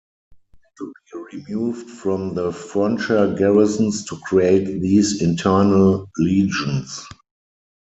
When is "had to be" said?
1.11-1.43